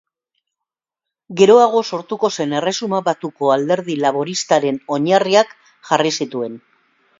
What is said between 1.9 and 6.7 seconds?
sortuko zen Erresuma Batuko Alderdi Laboristaren oinarriak jarri zituen.